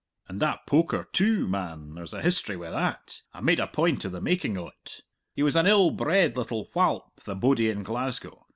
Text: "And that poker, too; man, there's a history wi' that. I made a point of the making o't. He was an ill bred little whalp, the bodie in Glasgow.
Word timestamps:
"And 0.27 0.39
that 0.39 0.65
poker, 0.65 1.07
too; 1.13 1.45
man, 1.47 1.93
there's 1.93 2.11
a 2.11 2.23
history 2.23 2.57
wi' 2.57 2.71
that. 2.71 3.21
I 3.35 3.41
made 3.41 3.59
a 3.59 3.67
point 3.67 4.03
of 4.03 4.11
the 4.13 4.19
making 4.19 4.57
o't. 4.57 5.01
He 5.35 5.43
was 5.43 5.55
an 5.55 5.67
ill 5.67 5.91
bred 5.91 6.35
little 6.35 6.71
whalp, 6.73 7.21
the 7.25 7.35
bodie 7.35 7.69
in 7.69 7.83
Glasgow. 7.83 8.47